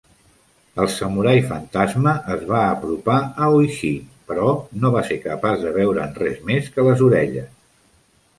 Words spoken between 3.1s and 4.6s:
a Hoichi però